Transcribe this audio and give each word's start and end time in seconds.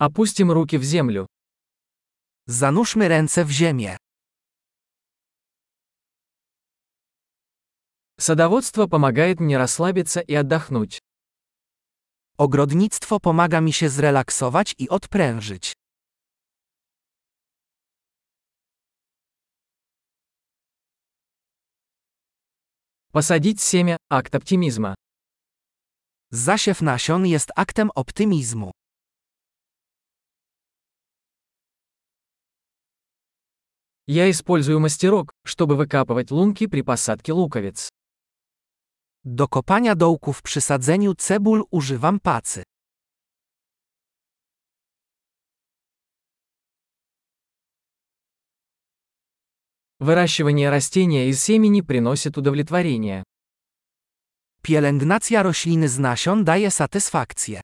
Опустим 0.00 0.50
руки 0.50 0.78
в 0.78 0.84
землю. 0.84 1.26
Zanurzmy 2.46 3.08
ręce 3.08 3.44
w 3.44 3.50
ziemię. 3.50 3.96
Садоводство 8.18 8.86
помогает 8.86 9.40
мне 9.40 9.58
расслабиться 9.58 10.20
и 10.20 10.34
отдохнуть. 10.34 10.98
Ogrodnictwo 12.38 13.20
pomaga 13.20 13.60
mi 13.60 13.72
się 13.72 13.88
zrelaksować 13.88 14.74
i 14.78 14.88
odprężyć. 14.88 15.72
Посадить 23.12 23.60
семя – 23.60 24.08
акт 24.08 24.34
оптимизма. 24.34 24.94
Zasiew 26.30 26.82
nasion 26.82 27.26
jest 27.26 27.50
aktem 27.56 27.90
optymizmu. 27.94 28.70
Я 34.07 34.29
использую 34.29 34.79
мастерок, 34.79 35.33
чтобы 35.43 35.75
выкапывать 35.75 36.31
лунки 36.31 36.67
при 36.67 36.81
посадке 36.81 37.33
луковиц. 37.33 37.89
Do 39.23 39.47
kopania 39.47 39.95
dołków 39.95 40.41
przy 40.41 40.61
sadzeniu 40.61 41.15
cebul 41.15 41.63
używam 41.71 42.19
pacy. 42.19 42.63
Выращивание 49.99 50.69
растения 50.69 51.29
из 51.29 51.41
семени 51.41 51.81
приносит 51.81 52.37
удовлетворение. 52.37 53.23
Pielęgnacja 54.61 55.43
rośliny 55.43 55.89
z 55.89 55.99
nasion 55.99 56.43
daje 56.43 56.71
satysfakcję. 56.71 57.61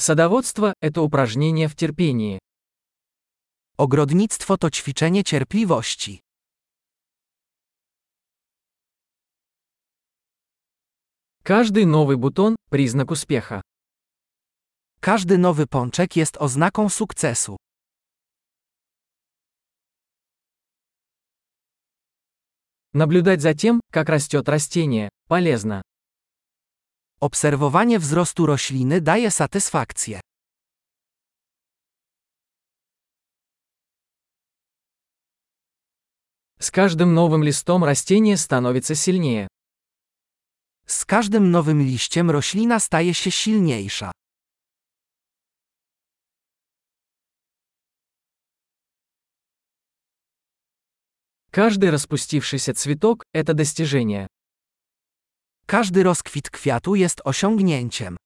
Садоводство– 0.00 0.72
это 0.80 1.02
упражнение 1.02 1.68
в 1.68 1.76
терпении. 1.76 2.38
Ogrodnictwo 3.76 4.56
to 4.56 4.70
ćwiczenie 4.70 5.24
cierpliwości. 5.24 6.20
Каждый 11.42 11.84
новый 11.84 12.16
бутон– 12.16 12.56
признак 12.70 13.10
успеха. 13.10 13.60
Każdy 15.00 15.38
nowy 15.38 15.66
pączek 15.66 16.16
jest 16.16 16.36
oznaką 16.36 16.88
sukcesu. 16.88 17.56
Наблюдать 22.94 23.42
за 23.42 23.54
тем, 23.54 23.80
как 23.92 24.08
растет 24.08 24.48
растение, 24.48 25.10
полезно. 25.28 25.82
Obserwowanie 27.19 27.99
wzrostu 27.99 28.45
rośliny 28.45 29.01
daje 29.01 29.31
satysfakcję. 29.31 30.19
С 36.59 36.71
каждым 36.71 37.13
новым 37.13 37.43
листом 37.43 37.83
растение 37.83 38.37
становится 38.37 38.95
сильнее. 38.95 39.47
Z 40.87 41.05
każdym 41.05 41.51
nowym 41.51 41.81
liściem 41.81 42.31
roślina 42.31 42.79
staje 42.79 43.13
się 43.13 43.31
silniejsza. 43.31 44.11
Каждый 51.51 51.89
распустившийся 51.89 52.73
цветок – 52.73 53.33
это 53.33 53.53
достижение. 53.53 54.27
Każdy 55.69 56.03
rozkwit 56.03 56.49
kwiatu 56.49 56.95
jest 56.95 57.21
osiągnięciem. 57.23 58.17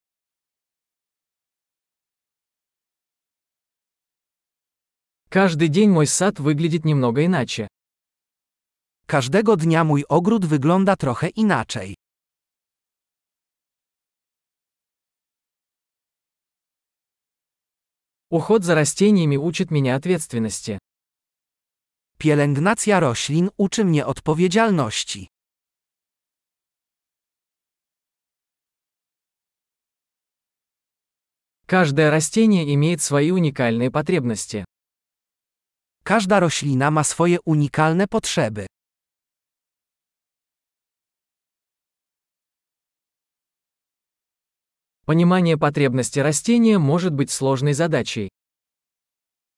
Каждый 5.30 5.68
день 5.70 5.92
мой 5.92 6.08
сад 6.08 6.40
выглядит 6.40 6.86
немного 6.86 7.26
иначе. 7.26 7.68
Każdego 9.06 9.56
dnia 9.56 9.84
mój 9.84 10.04
ogród 10.10 10.46
wygląda 10.46 10.96
trochę 10.96 11.28
inaczej. 11.30 11.96
Уход 18.32 18.64
за 18.64 18.76
растениями 18.76 19.38
учит 19.38 19.72
меня 19.72 19.96
ответственности. 19.96 20.80
Pielęgnacja 22.18 23.00
roślin 23.00 23.50
uczy 23.58 23.86
mnie 23.86 24.06
odpowiedzialności. 24.06 25.28
Каждое 31.74 32.10
растение 32.10 32.74
имеет 32.74 33.02
свои 33.02 33.32
уникальные 33.32 33.92
потребности. 33.92 34.66
Każda 36.04 36.40
roślina 36.40 36.90
ma 36.92 37.04
swoje 37.04 37.40
unikalne 37.46 38.08
potrzeby. 38.08 38.68
Понимание 45.06 45.58
потребности 45.58 46.20
растения 46.20 46.78
может 46.78 47.14
быть 47.14 47.32
сложной 47.32 47.74
задачей. 47.74 48.30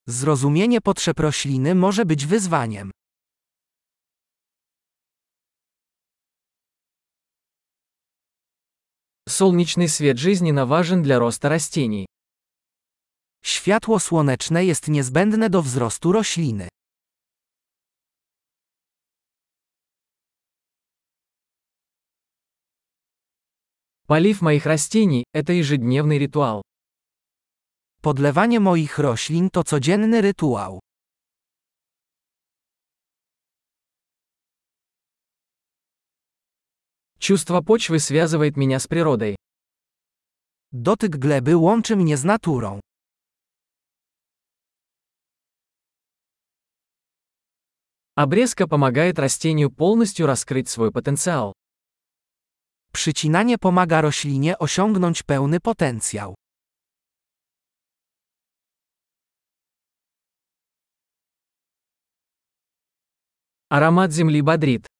Zrozumienie 0.07 0.81
potrzeb 0.81 1.19
rośliny 1.19 1.75
może 1.75 2.05
być 2.05 2.25
wyzwaniem. 2.25 2.91
Солнечный 9.27 9.87
свет 9.87 10.17
жизненно 10.17 10.65
важен 10.65 11.03
для 11.03 11.19
роста 11.19 11.49
растений. 11.49 12.05
Światło 13.43 13.99
słoneczne 13.99 14.65
jest 14.65 14.87
niezbędne 14.87 15.49
do 15.49 15.61
wzrostu 15.61 16.11
rośliny. 16.11 16.67
Полив 24.07 24.41
моих 24.41 24.65
растений – 24.65 25.33
это 25.33 25.53
ежедневный 25.53 26.17
ритуал. 26.17 26.61
Podlewanie 28.01 28.59
moich 28.59 28.99
roślin 28.99 29.49
to 29.49 29.63
codzienny 29.63 30.21
rytuał. 30.21 30.79
Чувство 37.26 37.60
почвы 37.60 37.98
связывает 37.98 38.56
меня 38.56 38.78
с 38.78 38.86
природой. 38.86 39.34
Dotyk 40.72 41.16
gleby 41.16 41.56
łączy 41.56 41.96
mnie 41.96 42.16
z 42.16 42.24
naturą. 42.24 42.80
Обрезка 48.14 48.68
помогает 48.68 49.18
растению 49.18 49.72
полностью 49.72 50.26
раскрыть 50.26 50.68
свой 50.68 50.92
потенциал. 50.92 51.52
Przycinanie 52.92 53.58
pomaga 53.58 54.00
roślinie 54.00 54.58
osiągnąć 54.58 55.22
pełny 55.22 55.60
potencjał. 55.60 56.34
Аромат 63.68 64.12
земли 64.12 64.42
бодрит. 64.42 64.95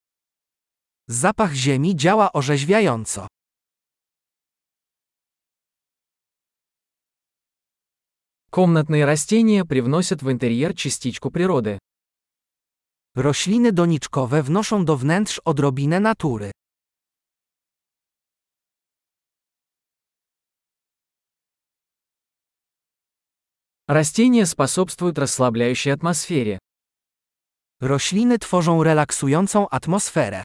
Zapach 1.07 1.53
ziemi 1.53 1.95
działa 1.95 2.31
orzeźwiająco. 2.31 3.27
Комнатные 8.49 9.05
растения 9.05 9.65
привносят 9.65 10.21
в 10.21 10.29
интерьер 10.29 10.75
частичку 10.75 11.31
природы. 11.31 11.79
Rośliny 13.15 13.71
doniczkowe 13.71 14.43
wnoszą 14.43 14.85
do 14.85 14.97
wnętrz 14.97 15.41
odrobinę 15.45 15.99
natury. 15.99 16.51
Растения 23.87 24.45
способствуют 24.45 25.19
расслабляющей 25.19 25.91
атмосфере. 25.91 26.59
Rośliny 27.81 28.39
tworzą 28.39 28.83
relaksującą 28.83 29.69
atmosferę. 29.69 30.43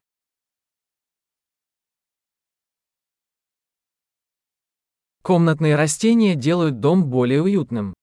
Комнатные 5.21 5.75
растения 5.75 6.35
делают 6.35 6.79
дом 6.79 7.05
более 7.05 7.41
уютным. 7.41 7.93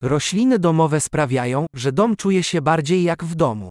Rośliny 0.00 0.58
domowe 0.58 1.00
sprawiają, 1.00 1.66
że 1.74 1.92
dom 1.92 2.16
czuje 2.16 2.42
się 2.42 2.62
bardziej 2.62 3.02
jak 3.02 3.24
w 3.24 3.34
domu. 3.34 3.68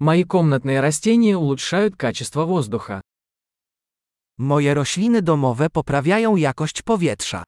Мои 0.00 0.24
комнатные 0.24 0.80
растения 0.80 1.36
улучшают 1.36 1.96
качество 1.96 2.44
воздуха. 2.44 3.00
Moje 4.38 4.74
rośliny 4.74 5.22
domowe 5.22 5.70
poprawiają 5.70 6.36
jakość 6.36 6.82
powietrza. 6.82 7.44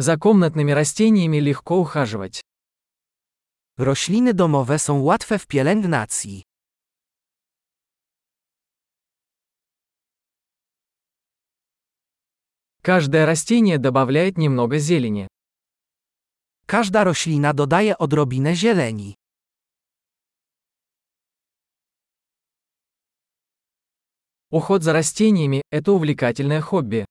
За 0.00 0.16
комнатными 0.16 0.70
растениями 0.70 1.36
легко 1.36 1.78
ухаживать. 1.78 2.40
Rośliny 3.76 4.32
domowe 4.34 4.78
są 4.78 5.02
łatwe 5.02 5.38
w 5.38 5.46
pielęgnacji. 5.46 6.42
Каждое 12.82 13.26
растение 13.26 13.78
добавляет 13.78 14.38
немного 14.38 14.78
зелени. 14.78 15.28
Każda 16.66 17.04
roślina 17.04 17.54
dodaje 17.54 17.98
odrobinę 17.98 18.54
zieleni. 18.56 19.14
Уход 24.50 24.82
за 24.82 24.92
растениями– 24.94 25.62
это 25.70 25.92
увлекательное 25.92 26.62
хобби. 26.62 27.04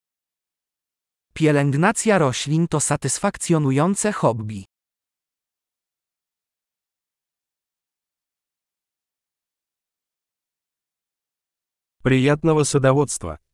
Pielęgnacja 1.35 2.19
roślin 2.19 2.69
to 2.69 2.81
satysfakcjonujące 2.81 4.13
hobby. 4.13 4.65
Приятного 12.03 12.65
садоводства! 12.65 13.45